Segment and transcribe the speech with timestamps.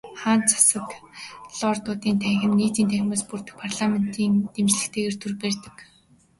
[0.21, 1.05] Хаант засаг нь
[1.59, 5.75] Лордуудын танхим болон Нийтийн танхимаас бүрдэх парламентын дэмжлэгтэйгээр төр барьдаг.